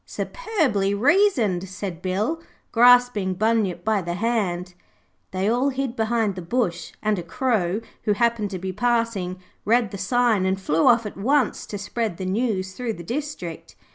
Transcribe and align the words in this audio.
'Superbly 0.03 0.95
reasoned,' 0.95 1.69
said 1.69 2.01
Bill, 2.01 2.41
grasping 2.71 3.35
Bunyip 3.35 3.85
by 3.85 4.01
the 4.01 4.15
hand. 4.15 4.73
They 5.29 5.47
all 5.47 5.69
hid 5.69 5.95
behind 5.95 6.33
the 6.33 6.41
bush 6.41 6.91
and 7.03 7.19
a 7.19 7.21
crow, 7.21 7.81
who 8.05 8.13
happened 8.13 8.49
to 8.49 8.57
be 8.57 8.73
passing, 8.73 9.37
read 9.63 9.91
the 9.91 9.99
sign 9.99 10.43
and 10.47 10.59
flew 10.59 10.87
off 10.87 11.05
at 11.05 11.17
once 11.17 11.67
to 11.67 11.77
spread 11.77 12.17
the 12.17 12.25
news 12.25 12.73
through 12.73 12.93
the 12.93 13.03
district. 13.03 13.75